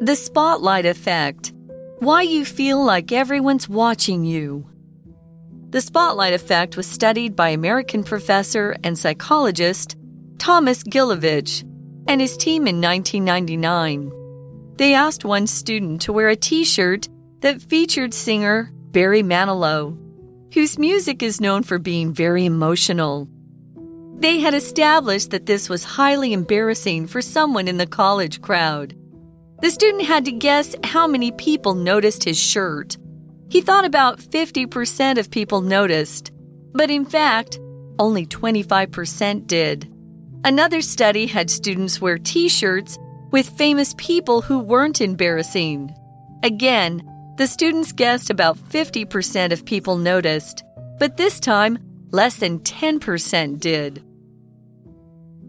[0.00, 1.52] The spotlight effect.
[1.98, 4.66] Why you feel like everyone's watching you.
[5.70, 9.96] The spotlight effect was studied by American professor and psychologist
[10.38, 11.62] Thomas Gilovich
[12.06, 14.12] and his team in 1999.
[14.76, 17.08] They asked one student to wear a t shirt
[17.40, 19.96] that featured singer Barry Manilow,
[20.54, 23.28] whose music is known for being very emotional.
[24.18, 28.96] They had established that this was highly embarrassing for someone in the college crowd.
[29.62, 32.96] The student had to guess how many people noticed his shirt.
[33.48, 36.32] He thought about 50% of people noticed,
[36.72, 37.60] but in fact,
[38.00, 39.88] only 25% did.
[40.42, 42.98] Another study had students wear t shirts
[43.30, 45.94] with famous people who weren't embarrassing.
[46.42, 47.02] Again,
[47.36, 50.64] the students guessed about 50% of people noticed,
[50.98, 51.78] but this time,
[52.10, 54.02] less than 10% did.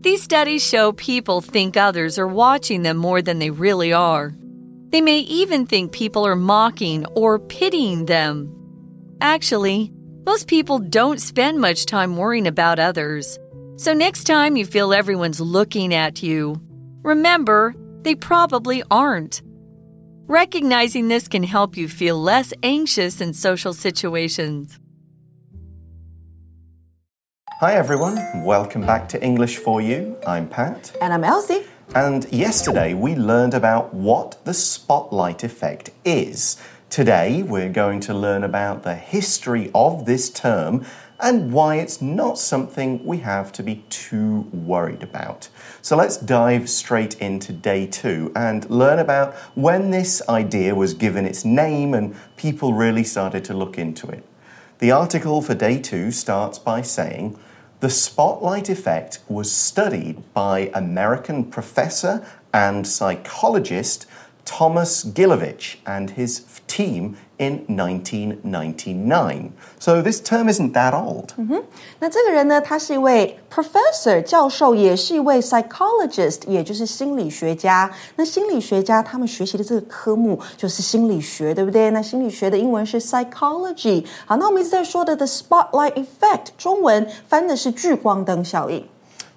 [0.01, 4.33] These studies show people think others are watching them more than they really are.
[4.91, 8.55] They may even think people are mocking or pitying them.
[9.19, 9.91] Actually,
[10.25, 13.37] most people don't spend much time worrying about others.
[13.75, 16.61] So next time you feel everyone's looking at you,
[17.03, 19.41] remember they probably aren't.
[20.27, 24.79] Recognizing this can help you feel less anxious in social situations.
[27.59, 30.15] Hi everyone, welcome back to English for You.
[30.25, 30.95] I'm Pat.
[31.01, 31.65] And I'm Elsie.
[31.93, 36.55] And yesterday we learned about what the spotlight effect is.
[36.89, 40.85] Today we're going to learn about the history of this term
[41.19, 45.49] and why it's not something we have to be too worried about.
[45.81, 51.25] So let's dive straight into day two and learn about when this idea was given
[51.25, 54.23] its name and people really started to look into it.
[54.77, 57.37] The article for day two starts by saying,
[57.79, 64.05] the spotlight effect was studied by American professor and psychologist
[64.43, 69.50] Thomas Gilovich and his team in 1999.
[69.78, 71.30] So this term isn't that old.
[71.36, 71.62] 嗯哼，
[71.98, 77.90] 那这个人呢，他是一位 professor 教授，也是一位 psychologist，也就是心理学家。
[78.16, 81.90] 那心理学家他们学习的这个科目就是心理学，对不对？
[81.90, 84.04] 那心理学的英文是 psychology。
[84.26, 88.84] 好，那我们一直在说的 the spotlight effect，中文翻的是聚光灯效应。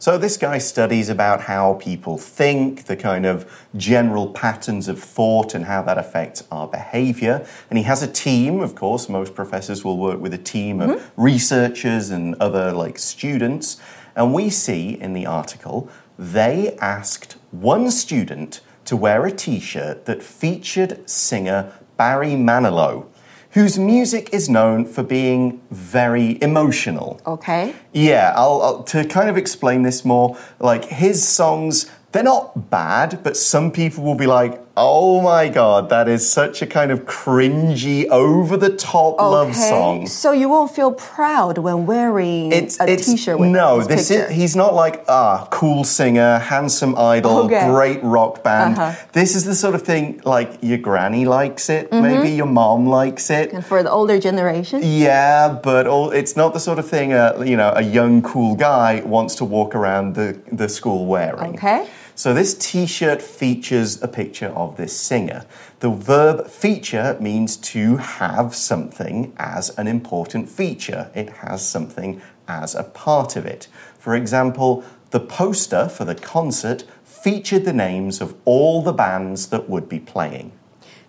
[0.03, 5.55] So, this guy studies about how people think, the kind of general patterns of thought,
[5.55, 7.47] and how that affects our behavior.
[7.71, 10.91] And he has a team, of course, most professors will work with a team of
[10.91, 11.23] mm-hmm.
[11.23, 13.81] researchers and other like students.
[14.17, 15.89] And we see in the article,
[16.19, 23.07] they asked one student to wear a t shirt that featured singer Barry Manilow
[23.53, 27.21] whose music is known for being very emotional.
[27.27, 27.75] Okay.
[27.93, 33.23] Yeah, I'll, I'll, to kind of explain this more, like his songs they're not bad,
[33.23, 37.01] but some people will be like, oh my god, that is such a kind of
[37.01, 39.25] cringy, over the top okay.
[39.25, 40.07] love song.
[40.07, 44.31] So you won't feel proud when wearing it's, a it's, shirt with No, this is
[44.31, 47.67] he's not like ah, cool singer, handsome idol, okay.
[47.67, 48.79] great rock band.
[48.79, 49.13] Uh -huh.
[49.13, 52.03] This is the sort of thing like your granny likes it, mm -hmm.
[52.03, 53.53] maybe your mom likes it.
[53.55, 54.81] And for the older generation?
[54.83, 58.55] Yeah, but all, it's not the sort of thing a you know, a young cool
[58.57, 61.55] guy wants to walk around the, the school wearing.
[61.55, 61.83] Okay.
[62.22, 65.44] So this t shirt features a picture of this singer.
[65.80, 72.76] The verb feature means to have something as an important feature, it has something as
[72.76, 73.68] a part of it.
[74.00, 79.70] For example, the poster for the concert featured the names of all the bands that
[79.70, 80.52] would be playing.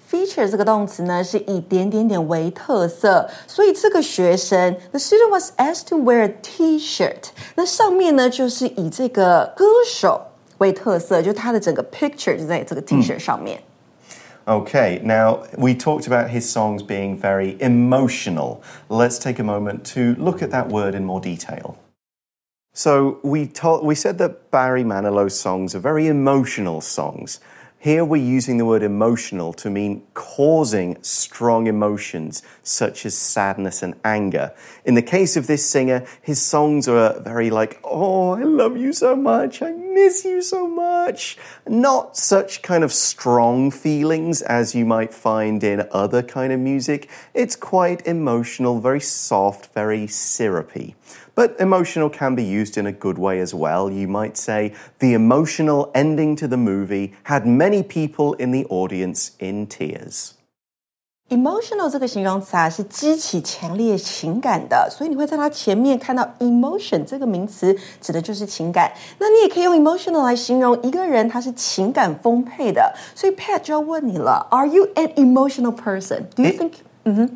[0.09, 7.29] feature 这个动词呢，是以点点点为特色，所以这个学生，the student was asked to wear a T-shirt。
[7.57, 10.29] 那上面呢，就是以这个歌手
[10.63, 13.63] 为特色，就它的整个 picture 就在这个 T-shirt 上面。
[14.47, 18.63] Okay, now we talked about his songs being very emotional.
[18.89, 21.77] Let's take a moment to look at that word in more detail.
[22.73, 27.41] So we told, we said that Barry Manilow's songs are very emotional songs.
[27.84, 33.96] Here we're using the word emotional to mean causing strong emotions such as sadness and
[34.06, 34.54] anger.
[34.86, 38.94] In the case of this singer, his songs are very like, oh, I love you
[38.94, 41.38] so much, I miss you so much.
[41.68, 47.10] Not such kind of strong feelings as you might find in other kind of music.
[47.34, 50.96] It's quite emotional, very soft, very syrupy.
[51.35, 53.91] But emotional can be used in a good way as well.
[53.91, 59.31] You might say the emotional ending to the movie had many people in the audience
[59.39, 60.33] in tears.
[61.31, 68.91] emotional 这个形容词啊，是激起强烈情感的，所以你会在它前面看到 emotion 这个名词，指的就是情感。
[69.19, 72.95] 那你也可以用 emotional 来形容一个人，他是情感丰沛的。
[73.15, 76.25] 所以 Pat 就要问你了，Are you an emotional person?
[76.35, 76.73] Do you It- think?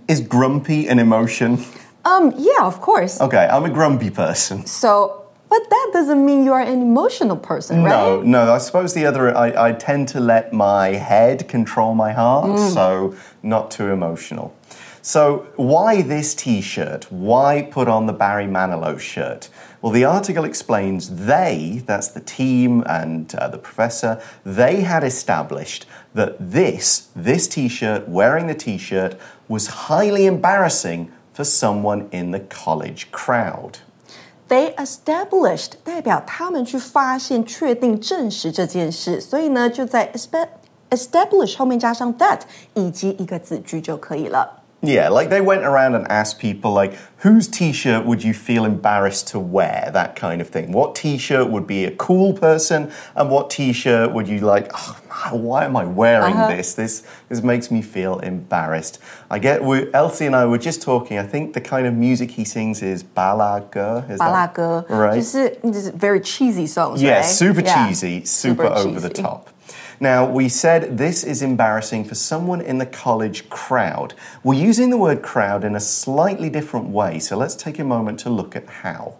[0.06, 1.58] Is grumpy an emotion?
[2.07, 3.19] Um, yeah, of course.
[3.19, 4.65] Okay, I'm a grumpy person.
[4.65, 7.89] So, but that doesn't mean you are an emotional person, right?
[7.89, 8.53] No, no.
[8.53, 13.15] I suppose the other, I, I tend to let my head control my heart, so
[13.43, 14.55] not too emotional.
[15.01, 17.11] So, why this t shirt?
[17.11, 19.49] Why put on the Barry Manilow shirt?
[19.81, 25.85] Well, the article explains they, that's the team and uh, the professor, they had established
[26.13, 29.17] that this, this t shirt, wearing the t shirt,
[29.47, 33.76] was highly embarrassing for someone in the college crowd.
[34.48, 40.48] They established 代表他们去发现、确定、证实这件事，所以呢，就在 espe-
[40.90, 42.40] establish 后面加上 that
[42.74, 44.55] 以及一个子句就可以了。
[44.83, 48.63] yeah, like they went around and asked people, like, whose t shirt would you feel
[48.63, 49.89] embarrassed to wear?
[49.91, 50.71] That kind of thing.
[50.71, 52.91] What t shirt would be a cool person?
[53.15, 54.99] And what t shirt would you like, oh,
[55.31, 56.55] why am I wearing uh -huh.
[56.55, 56.75] this?
[56.75, 57.03] this?
[57.27, 58.99] This makes me feel embarrassed.
[59.31, 62.31] I get, we, Elsie and I were just talking, I think the kind of music
[62.31, 64.03] he sings is balaga.
[64.09, 64.85] Is balaga.
[64.87, 65.15] That, right?
[65.15, 67.01] Just, just very cheesy songs.
[67.01, 67.25] Yeah, right?
[67.25, 67.87] super yeah.
[67.87, 68.89] cheesy, super, super cheesy.
[68.89, 69.56] over the top.
[69.99, 74.13] Now, we said this is embarrassing for someone in the college crowd.
[74.43, 78.19] We're using the word crowd in a slightly different way, so let's take a moment
[78.21, 79.19] to look at how.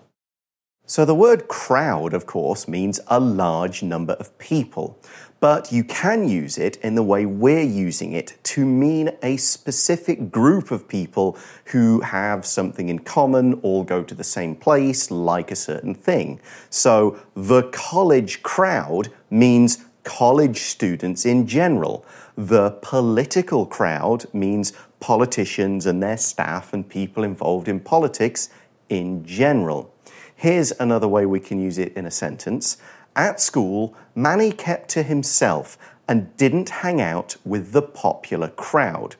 [0.89, 4.97] So, the word crowd, of course, means a large number of people,
[5.41, 10.31] but you can use it in the way we're using it to mean a specific
[10.31, 15.51] group of people who have something in common, all go to the same place, like
[15.51, 16.39] a certain thing.
[16.69, 22.05] So, the college crowd means college students in general.
[22.37, 24.71] The political crowd means
[25.01, 28.49] politicians and their staff and people involved in politics
[28.87, 29.93] in general.
[30.33, 32.77] Here's another way we can use it in a sentence.
[33.17, 35.77] At school, Manny kept to himself
[36.07, 39.17] and didn't hang out with the popular crowd.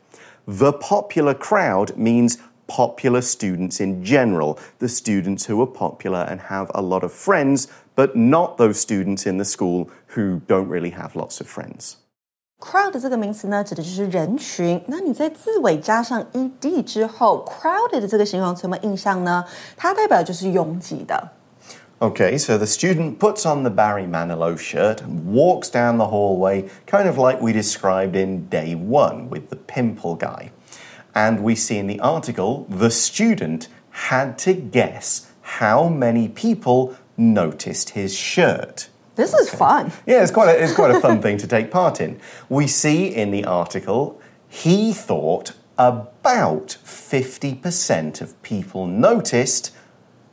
[0.48, 6.71] The popular crowd means popular students in general, the students who are popular and have
[6.75, 11.15] a lot of friends, but not those students in the school who don't really have
[11.15, 11.97] lots of friends.
[12.61, 14.81] Crowd 这个名词呢，指的就是人群。
[14.87, 19.45] 那你在字尾加上 ed 之后，crowded 这个形容词有没有印象呢？
[19.77, 21.31] 它代表就是拥挤的。
[21.99, 26.69] Okay, so the student puts on the Barry Manilow shirt and walks down the hallway,
[26.87, 30.51] kind of like we described in day one with the pimple guy.
[31.18, 37.90] And we see in the article the student had to guess how many people noticed
[38.02, 38.90] his shirt.
[39.16, 39.92] This is fun.
[40.06, 42.20] Yeah, it's quite a, it's quite a fun thing to take part in.
[42.50, 49.74] We see in the article he thought about 50% of people noticed,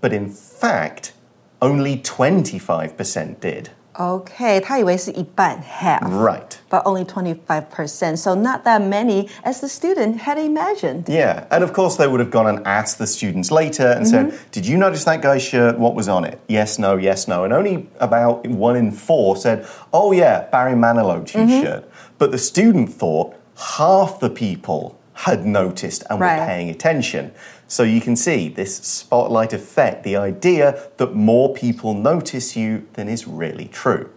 [0.03, 1.15] but in fact,
[1.63, 3.71] only 25% did.
[3.94, 6.00] OK，他以为是一半 half。
[6.04, 6.54] Right.
[6.70, 11.10] But only 25%, so not that many as the student had imagined.
[11.10, 14.32] Yeah, and of course they would have gone and asked the students later and said,
[14.52, 15.78] Did you notice that guy's shirt?
[15.78, 16.40] What was on it?
[16.48, 17.44] Yes, no, yes, no.
[17.44, 21.84] And only about one in four said, Oh, yeah, Barry Manilow t shirt.
[22.18, 23.36] But the student thought
[23.78, 24.96] half the people
[25.26, 26.40] had noticed and Right.
[26.40, 27.32] were paying attention.
[27.75, 33.09] So you can see this spotlight effect, the idea that more people notice you than
[33.09, 34.11] is really true.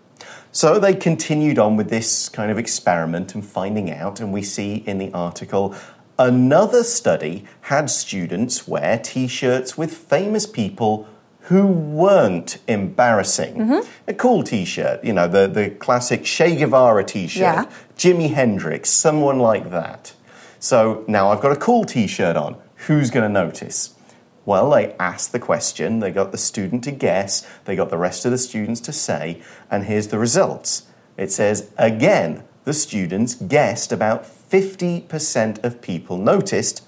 [0.51, 4.83] So they continued on with this kind of experiment and finding out, and we see
[4.85, 5.73] in the article
[6.19, 11.07] another study had students wear t shirts with famous people
[11.49, 13.55] who weren't embarrassing.
[13.55, 13.89] Mm-hmm.
[14.07, 17.65] A cool t shirt, you know, the, the classic Che Guevara t shirt, Yeah.
[17.97, 20.13] Jimi Hendrix, someone like that.
[20.59, 22.57] So now I've got a cool t shirt on.
[22.87, 23.95] Who's going to notice?
[24.45, 28.23] Well, they asked the question, they got the student to guess, they got the rest
[28.23, 30.83] of the students to say, and here's the results.
[31.17, 36.83] It says, again, the students guessed about 50% of people noticed,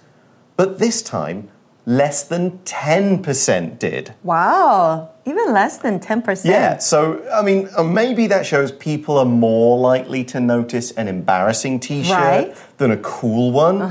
[0.56, 1.50] but this time,
[1.86, 4.14] less than 10% did.
[4.24, 6.46] Wow, even less than 10%.
[6.46, 11.10] Yeah, so I mean, uh, maybe that shows people are more likely to notice an
[11.10, 12.58] embarrassing t shirt Right.
[12.78, 13.82] than a cool one,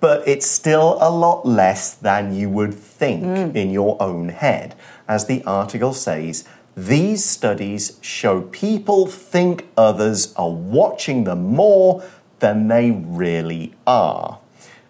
[0.00, 3.54] but it's still a lot less than you would think mm.
[3.54, 4.74] in your own head.
[5.08, 6.44] As the article says,
[6.76, 12.04] these studies show people think others are watching them more
[12.38, 14.38] than they really are.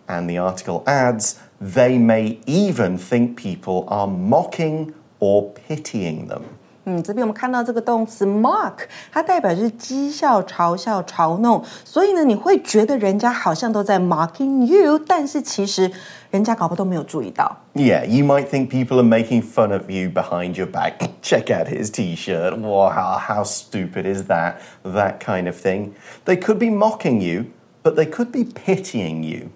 [0.06, 6.57] And the article adds, they may even think people are mocking or pitying them.
[6.87, 8.73] 嗯，这边我们看到这个动词 mock，
[9.09, 15.89] 它代表是讥笑、嘲笑、嘲弄，所以呢，你会觉得人家好像都在 mocking you，但是其实
[16.29, 17.55] 人家搞不好都没有注意到。
[17.73, 20.95] Yeah, you might think people are making fun of you behind your back.
[21.21, 22.57] Check out his t shirt.
[22.57, 24.55] Wow, how, how stupid is that?
[24.83, 25.93] That kind of thing.
[26.25, 27.45] They could be mocking you,
[27.81, 29.51] but they could be pitying you.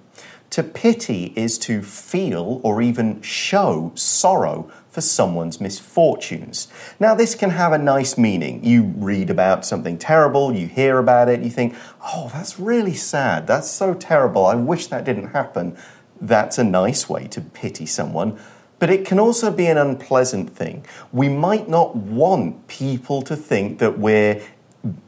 [0.52, 6.69] To pity is to feel or even show sorrow for someone's misfortunes.
[7.01, 8.63] Now, this can have a nice meaning.
[8.63, 11.75] You read about something terrible, you hear about it, you think,
[12.15, 13.47] oh, that's really sad.
[13.47, 14.45] That's so terrible.
[14.45, 15.79] I wish that didn't happen.
[16.21, 18.39] That's a nice way to pity someone.
[18.79, 20.85] But it can also be an unpleasant thing.
[21.11, 24.43] We might not want people to think that we're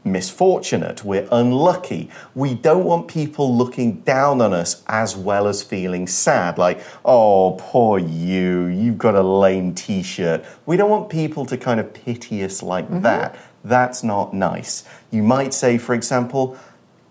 [0.03, 2.09] misfortunate, we're unlucky.
[2.33, 7.57] We don't want people looking down on us as well as feeling sad, like, oh,
[7.59, 10.45] poor you, you've got a lame t shirt.
[10.65, 13.01] We don't want people to kind of pity us like mm-hmm.
[13.01, 13.37] that.
[13.63, 14.83] That's not nice.
[15.11, 16.57] You might say, for example,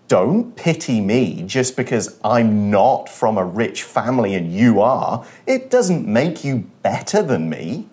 [0.07, 5.25] don't pity me just because I'm not from a rich family and you are.
[5.47, 7.89] It doesn't make you better than me.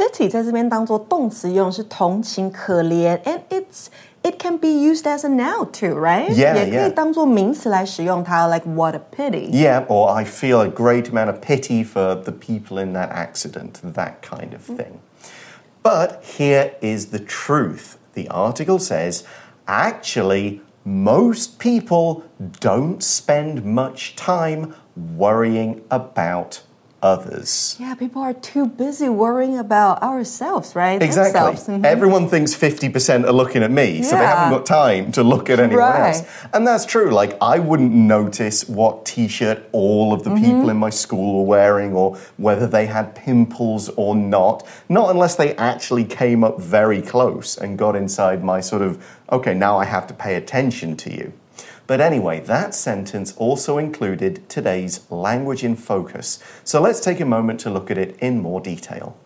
[0.00, 3.86] Pity 在这边当做动词用是同情、可怜，and it's
[4.22, 6.28] it can be used as a noun too, right?
[6.30, 6.92] Yeah, 也可以 yeah.
[6.92, 9.50] 当做名词来使用它，like what a pity.
[9.50, 13.80] Yeah, or I feel a great amount of pity for the people in that accident,
[13.94, 14.98] that kind of thing.
[15.82, 17.96] But here is the truth.
[18.14, 19.22] The article says
[19.66, 22.24] actually, most people
[22.60, 26.60] don't spend much time worrying about
[27.01, 27.75] others.
[27.79, 31.01] Yeah, people are too busy worrying about ourselves, right?
[31.01, 31.33] Exactly.
[31.33, 31.67] Themselves.
[31.67, 31.85] Mhm.
[31.85, 35.59] Everyone thinks 50% are looking at me, so they haven't got time to look at
[35.59, 36.15] anyone Right.
[36.15, 36.23] else.
[36.53, 37.09] And that's true.
[37.11, 41.45] Like, I wouldn't notice what t shirt all of the people in my school were
[41.47, 44.63] wearing or whether they had pimples or not.
[44.89, 48.97] Not unless they actually came up very close and got inside my sort of,
[49.31, 51.33] okay, now I have to pay attention to you.
[51.91, 56.39] But anyway, that sentence also included today's language in focus.
[56.63, 59.17] So let's take a moment to look at it in more detail.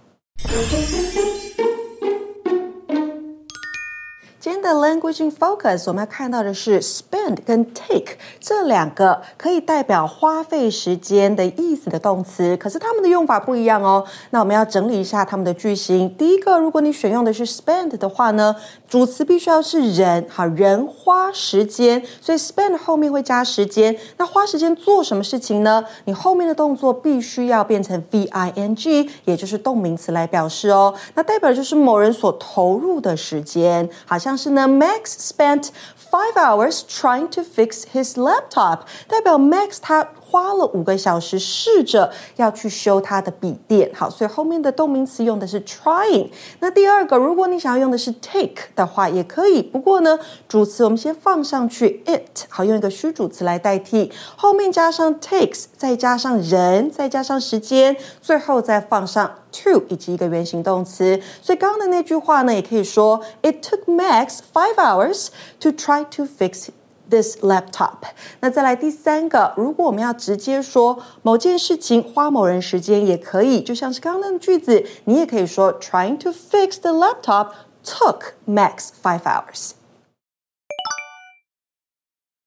[4.46, 14.06] 今天的 language in focus，我们要看到的是 spend 跟 take 这两个可以代表花费时间的意思的动词，可是它们的用法不一样哦。
[14.30, 16.08] 那我们要整理一下它们的句型。
[16.16, 18.56] 第一个，如果你选用的是 spend 的话呢，
[18.88, 23.98] 主词必须要是人，好，人花时间，所以 spend 后面会加时间。
[24.18, 25.84] 那花时间做什么事情呢？
[26.04, 30.94] 你后面的动作必须要变成 v i n g，也就是动名词来表示哦。
[31.16, 35.70] 那代表就是某人所投入的时间，好像是呢，Max spent
[36.12, 43.92] five hours trying to fix his laptop，代表 Max 他花了五个小时试着要去修他的笔电。
[43.94, 46.30] 好，所以后面的动名词用的是 trying。
[46.60, 49.62] 那第二个，如果你想要用的是 take 的话，也可以。
[49.62, 61.21] 不过呢，主词我们先放上去 it，好，用一个虚主词来代替，后面加上 takes，再加上人，再加上时间，最后再放上 to 以及一个原形动词。
[61.43, 65.29] 所以刚刚的那句话呢，也可以说 It took Max five hours
[65.61, 66.69] to try to fix
[67.09, 67.97] this laptop。
[68.41, 77.51] 那再来第三个，如果我们要直接说某件事情花某人时间，也可以，就像是刚刚那个句子，你也可以说 Trying to fix the laptop
[77.85, 79.73] took Max five hours。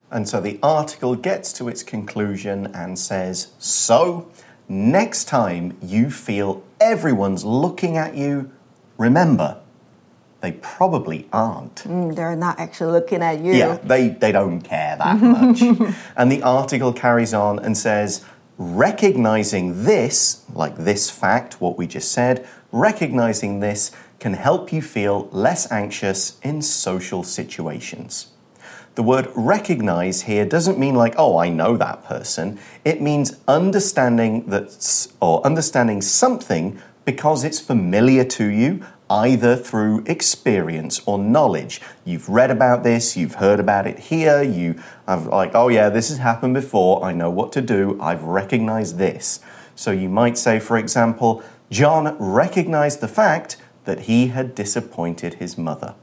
[0.10, 4.26] And so the article gets to its conclusion and says So,
[4.69, 8.51] next time you feel everyone's looking at you,
[8.97, 9.61] remember,
[10.41, 11.77] they probably aren't.
[11.77, 13.55] Mm, they're not actually looking at you.
[13.55, 15.63] Yeah, they, they don't care that much.
[16.17, 18.25] and the article carries on and says,
[18.57, 25.29] recognizing this, like this fact, what we just said, recognizing this can help you feel
[25.33, 28.29] less anxious in social situations.
[28.99, 32.59] The word recognize here doesn't mean like, oh, I know that person.
[32.85, 41.01] It means understanding that or understanding something because it's familiar to you, either through experience
[41.07, 41.81] or knowledge.
[42.05, 46.09] You've read about this, you've heard about it here, you have like, oh yeah, this
[46.09, 49.39] has happened before, I know what to do, I've recognized this.
[49.77, 55.57] So you might say, for example, John recognized the fact that he had disappointed his
[55.57, 55.95] mother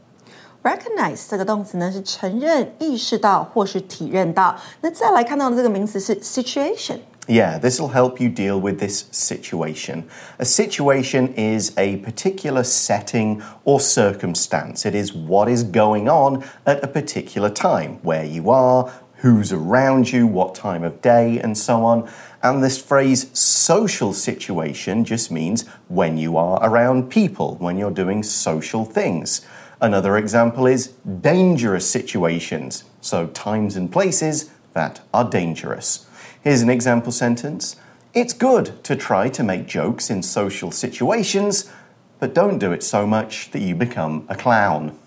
[0.64, 4.54] Recognize 这个动词呢是承认、意识到或是体认到。
[4.82, 6.98] 那再来看到的这个名词是 situation。
[7.26, 10.04] Yeah, this will help you deal with this situation.
[10.38, 14.84] A situation is a particular setting or circumstance.
[14.84, 20.10] It is what is going on at a particular time, where you are, who's around
[20.10, 22.08] you, what time of day, and so on.
[22.42, 28.22] And this phrase social situation just means when you are around people, when you're doing
[28.22, 29.42] social things.
[29.81, 30.87] Another example is
[31.21, 36.07] dangerous situations, so times and places that are dangerous.
[36.43, 37.75] Here's an example sentence
[38.13, 41.71] It's good to try to make jokes in social situations,
[42.19, 44.97] but don't do it so much that you become a clown.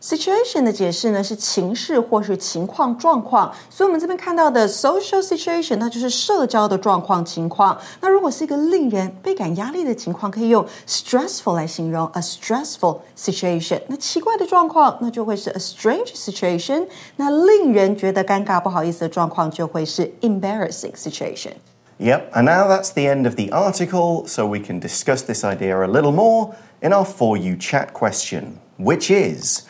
[0.00, 7.78] Situation 的解释呢是情势或是情况状况，所以我们这边看到的 social situation 那就是社交的状况情况。
[8.00, 13.80] 那如果是一个令人倍感压力的情况，可以用 stressful 来形容 a stressful situation。
[13.86, 16.88] 那奇怪的状况，那就会是 a strange situation。
[17.14, 25.44] 那令人觉得尴尬不好意思的状况，就会是 embarrassing situation。Yep, and now that's the end of the article, so we can discuss this
[25.44, 26.50] idea a little more
[26.80, 29.62] in our For You chat question, which is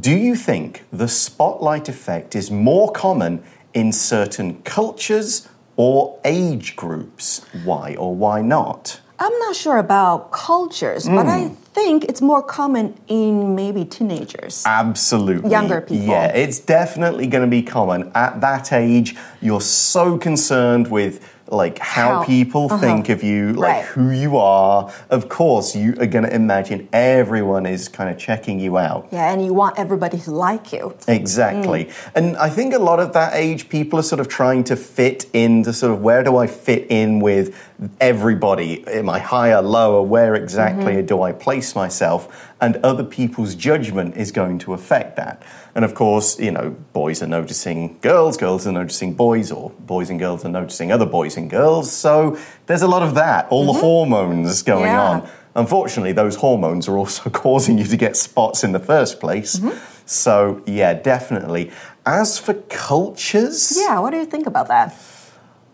[0.00, 3.42] do you think the spotlight effect is more common
[3.74, 7.44] in certain cultures or age groups?
[7.64, 9.00] Why or why not?
[9.18, 11.54] I'm not sure about cultures, but I Hmm.
[11.74, 14.62] think it's more common in maybe teenagers.
[14.66, 15.50] Absolutely.
[15.50, 16.06] Younger people.
[16.06, 18.10] Yeah, it's definitely going to be common.
[18.14, 21.20] At that age, you're so concerned with
[21.52, 23.84] like how, How- people think of you, like Right.
[23.84, 24.90] who you are.
[25.10, 29.08] Of course, you are going to imagine everyone is kind of checking you out.
[29.12, 30.94] Yeah, and you want everybody to like you.
[31.06, 31.84] Exactly.
[31.84, 31.92] Mm.
[32.14, 35.26] And I think a lot of that age, people are sort of trying to fit
[35.32, 37.54] in to sort of where do I fit in with
[38.00, 38.84] everybody?
[38.88, 40.02] Am I higher, lower?
[40.02, 41.06] Where exactly Mm-hmm.
[41.06, 42.48] do I place myself?
[42.60, 45.42] And other people's judgment is going to affect that.
[45.74, 50.10] And of course, you know, boys are noticing girls, girls are noticing boys, or boys
[50.10, 51.90] and girls are noticing other boys and girls.
[51.92, 54.94] So there's a lot of that, all the hormones going Mm-hmm.
[54.94, 55.22] Yeah.
[55.22, 55.28] on.
[55.54, 59.58] Unfortunately, those hormones are also causing you to get spots in the first place.
[59.58, 59.78] Mm-hmm.
[60.06, 61.70] So, yeah, definitely.
[62.06, 64.94] As for cultures, Yeah, what do you think about that?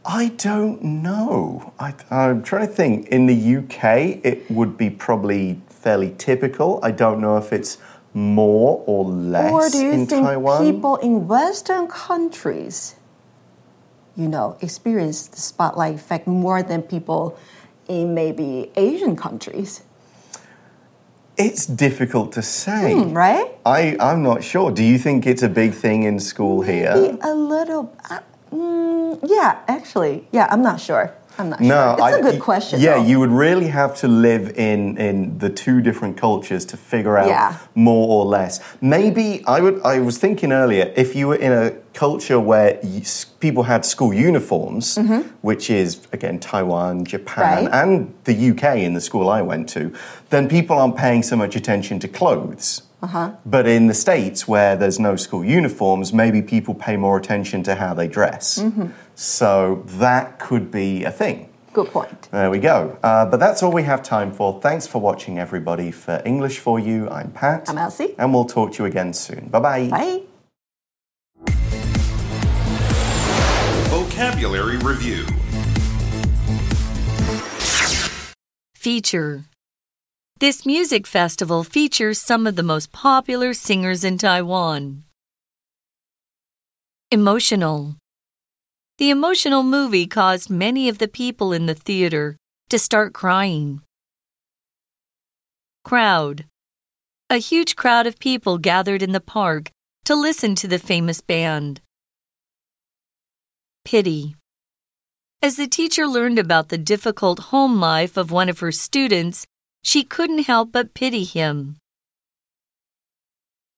[0.04, 1.72] I don't know.
[1.78, 3.08] I, I'm trying to think.
[3.08, 6.80] In the UK, it would be probably fairly typical.
[6.82, 7.78] I don't know if it's
[8.14, 10.64] more or less Or do you in think Taiwan.
[10.64, 12.94] people in Western countries,
[14.18, 17.38] you know, experience the spotlight effect more than people
[17.86, 19.82] in maybe Asian countries?
[21.36, 22.94] It's difficult to say.
[23.04, 23.48] right?
[23.64, 24.72] I, I'm not sure.
[24.72, 27.16] Do you think it's a big thing in school here?
[27.22, 27.94] A little.
[28.10, 28.18] Uh,
[28.52, 31.14] mm, yeah, actually, yeah, I'm not sure.
[31.38, 32.08] I'm not No, sure.
[32.08, 32.80] It's a I- good question.
[32.80, 33.04] Yeah, though.
[33.04, 37.28] you would really have to live in in the two different cultures to figure out
[37.28, 37.54] Yeah.
[37.74, 38.60] more or less.
[38.80, 39.80] Maybe I would.
[39.84, 43.02] I was thinking earlier if you were in a culture where you,
[43.40, 44.98] people had school uniforms,
[45.42, 47.66] which is again Taiwan, Japan, Mm-hmm.
[47.66, 47.82] Right.
[47.82, 49.92] and the UK in the school I went to,
[50.30, 52.82] then people aren't paying so much attention to clothes.
[53.00, 53.30] Uh-huh.
[53.46, 57.76] But in the States, where there's no school uniforms, maybe people pay more attention to
[57.76, 58.58] how they dress.
[58.58, 58.86] Mm-hmm.
[59.20, 61.48] So that could be a thing.
[61.72, 62.30] Good point.
[62.30, 62.96] There we go.
[63.02, 64.60] Uh, but that's all we have time for.
[64.60, 65.90] Thanks for watching, everybody.
[65.90, 67.68] For English for You, I'm Pat.
[67.68, 68.14] I'm Elsie.
[68.16, 69.48] And we'll talk to you again soon.
[69.48, 69.88] Bye-bye.
[69.88, 70.22] Bye.
[73.90, 75.26] Vocabulary Review
[78.76, 79.46] Feature
[80.38, 85.02] This music festival features some of the most popular singers in Taiwan.
[87.10, 87.96] Emotional
[88.98, 92.36] The emotional movie caused many of the people in the theater
[92.68, 93.80] to start crying.
[95.84, 96.46] Crowd
[97.30, 99.70] A huge crowd of people gathered in the park
[100.04, 101.80] to listen to the famous band.
[103.84, 104.34] Pity
[105.40, 109.46] as the teacher learned about the difficult home life of one of her students,
[109.84, 111.76] she couldn't help but pity him.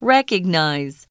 [0.00, 1.06] Recognize.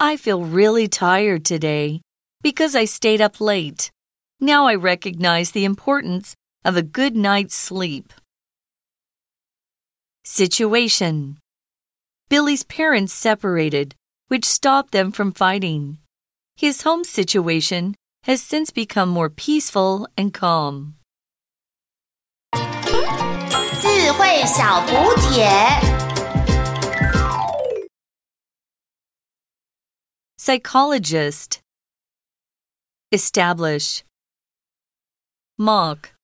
[0.00, 2.00] I feel really tired today
[2.41, 3.91] because I stayed up late.
[4.39, 8.13] Now I recognize the importance of a good night's sleep.
[10.23, 11.37] Situation.
[12.29, 13.95] Billy's parents separated,
[14.27, 15.99] which stopped them from fighting.
[16.55, 20.95] His home situation has since become more peaceful and calm.
[23.79, 25.47] 智慧小补帖。
[30.37, 31.59] Psychologist.
[33.12, 34.04] Establish.
[35.58, 36.14] Mock.